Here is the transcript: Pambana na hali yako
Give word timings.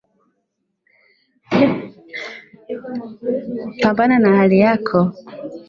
Pambana 3.81 4.17
na 4.19 4.29
hali 4.37 4.57
yako 4.65 4.99